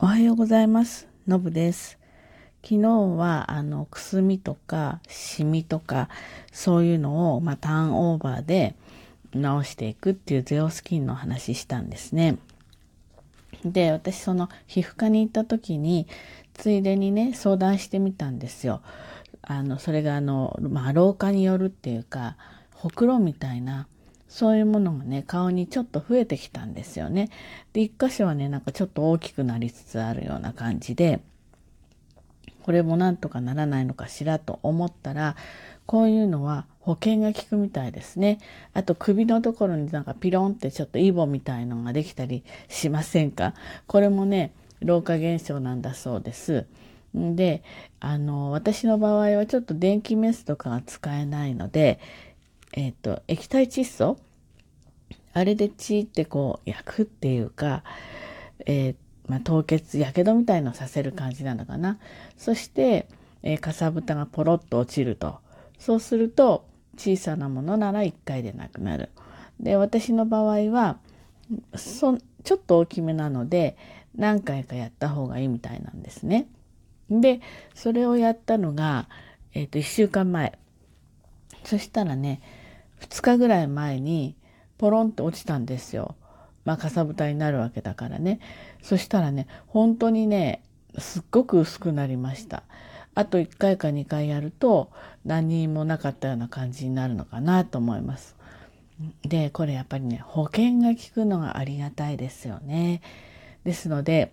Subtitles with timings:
[0.00, 1.08] おはようございます。
[1.26, 1.98] のぶです。
[2.62, 6.08] 昨日は、あの、くすみとか、シミとか、
[6.52, 8.76] そういうのを、まあ、ターンオーバーで
[9.34, 12.38] 直していくっていうゼオスキンの話したんですね。
[13.64, 16.06] で、私、その、皮膚科に行った時に、
[16.54, 18.82] ついでにね、相談してみたんですよ。
[19.42, 22.36] あの、それが、あの、まあ、老化によるっていうか、
[22.72, 23.88] ほくろみたいな、
[24.28, 27.30] そういうものがね、顔にちょっと増えてきたんですよね。
[27.72, 31.20] で、一箇所はね、なんかちょっと大きくなりつつあるような感じで、
[32.62, 35.36] これもなんとかならないのかしらと思ったら、
[35.86, 38.38] こういうのは保険が効くみたいですね。
[38.74, 43.54] あと首のところになんかピロンってちょっとイボみたいのができたりしませんか？
[43.86, 46.66] これもね、老化現象なんだそうです。
[47.14, 47.62] で、
[48.00, 51.98] あの、私の場合はちょっと電気メスとかが使えないので、
[52.74, 54.18] えっ、ー、と、液体窒素
[55.38, 57.84] あれで血ってこう焼くっていうか、
[58.66, 58.94] えー、
[59.28, 61.98] まあ、凍結、やけどみたいのさせる感じなのかな。
[62.36, 63.08] そして、
[63.42, 65.38] えー、かさぶたがポロッと落ちると。
[65.78, 69.10] そうすると、小さなものなら1回でなくなる。
[69.60, 70.98] で、私の場合は、
[71.76, 73.76] そちょっと大きめなので、
[74.16, 76.48] 何回かやった方がいいみたいなんですね。
[77.10, 77.40] で、
[77.74, 79.08] それをやったのが、
[79.54, 80.58] えっ、ー、と、1週間前。
[81.64, 82.40] そしたらね、
[83.00, 84.34] 2日ぐらい前に
[84.78, 86.14] ポロンって落ちたんですよ。
[86.64, 88.40] まあ、かさぶたになるわけだからね。
[88.82, 90.62] そしたらね、本当にね、
[90.98, 92.62] すっごく薄くなりました。
[93.14, 94.90] あと1回か2回やると
[95.24, 98.36] 何にもなかったような感じになるのかなと思います。
[99.22, 103.00] で、これやっぱりね、保険が効くのがありがたいですよね。
[103.64, 104.32] ですので、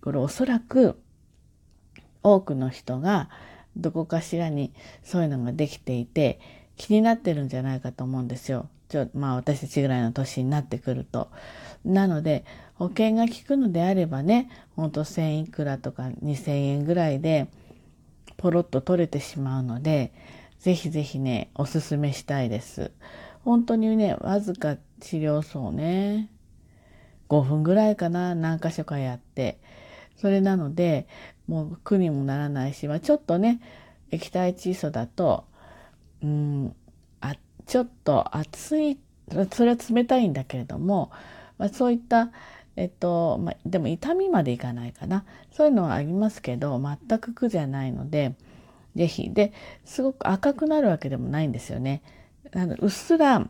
[0.00, 1.00] これおそらく
[2.22, 3.28] 多くの人が
[3.76, 6.40] どこかしらにそういうのができていて、
[6.76, 8.68] 気になってるんじゃないかと思うんですよ。
[8.88, 11.28] ちょまあ私たちぐらいの年になってくると。
[11.84, 17.48] なので保険が効くのであればね、ほんと1000いくらとか2000円ぐらいで
[18.36, 20.12] ポロッと取れてしまうので、
[20.58, 22.90] ぜひぜひね、おすすめしたいです。
[23.44, 26.30] 本当にね、わずか治療層ね、
[27.28, 29.58] 5分ぐらいかな、何箇所かやって。
[30.16, 31.06] それなので、
[31.46, 33.60] もう苦にもならないし、まあ、ちょっとね、
[34.10, 35.44] 液体窒素だと
[36.24, 36.76] うん、
[37.66, 38.98] ちょっと熱い
[39.52, 41.10] それは冷たいんだけれども、
[41.58, 42.30] まあ、そういった
[42.76, 45.24] えっと、まあ、でも痛みまでいかないかな。
[45.52, 48.34] そういうのはありますけど全く苦じゃないので
[48.96, 49.52] 是非で
[49.84, 52.02] すごく赤くなるわけでもないんですよね。
[52.52, 53.46] あのうっすら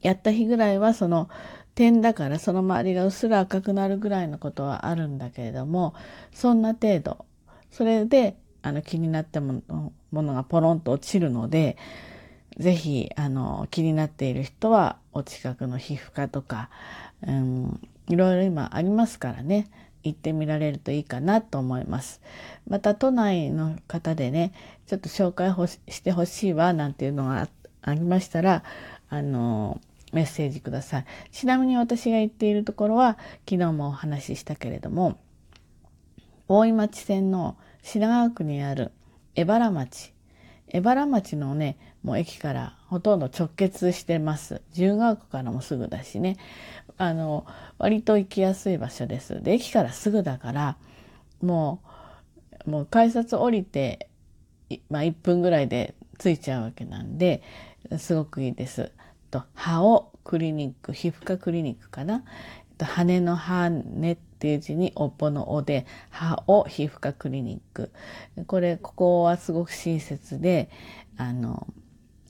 [0.00, 1.28] やった日ぐらいはその
[1.74, 5.94] 点だからその周りがうっすら赤くなるぐらいのことはあるんだけれども
[6.32, 7.24] そんな程度。
[7.70, 9.62] それであの気になったも
[10.10, 11.76] ものがポロンと落ちるので、
[12.58, 16.70] ぜひ、あの、気になっている人は、お近くの皮膚科とか、
[17.26, 19.70] うん、いろいろ今ありますからね、
[20.02, 22.20] 行ってみられるといいかなと思います。
[22.68, 24.52] また、都内の方でね、
[24.86, 25.52] ちょっと紹介
[25.88, 27.48] してほしいわ、なんていうのが
[27.82, 28.62] ありましたら、
[29.08, 29.80] あの、
[30.12, 31.04] メッセージください。
[31.30, 33.18] ちなみに私が言っているところは、
[33.48, 35.18] 昨日もお話ししたけれども、
[36.48, 38.90] 大井町線の品川区にある
[39.34, 40.12] 江原町。
[40.72, 44.62] 江原町のね、もう駅からほとんど直結してます。
[44.70, 46.36] 自由が丘からもすぐだしね。
[46.96, 47.46] あの、
[47.78, 49.42] 割と行きやすい場所です。
[49.42, 50.76] で、駅からすぐだから、
[51.42, 51.82] も
[52.66, 54.08] う、もう改札降りて、
[54.88, 57.42] まあ1分ぐらいで着いちゃうわけなんで、
[57.98, 58.92] すごくいいです。
[59.30, 62.24] と、歯をクリニック、皮膚科クリニックかな。
[62.80, 63.68] と羽の羽
[64.12, 67.92] っていう字におっぽのおで、歯を皮膚科クリニック。
[68.46, 70.70] これ、ここはすごく親切で、
[71.18, 71.66] あの、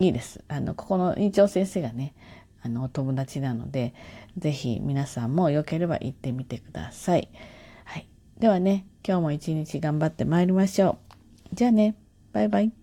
[0.00, 0.43] いいです。
[0.49, 2.15] あの、ここの院長先生がね、
[2.62, 3.94] あの、お友達なので、
[4.37, 7.28] ぜひ皆さんも良ければ行ってみてください。
[7.84, 8.09] はい。
[8.41, 10.99] ではね、今日も一日頑張って参りましょ
[11.53, 11.55] う。
[11.55, 11.94] じゃあね、
[12.32, 12.80] バイバイ。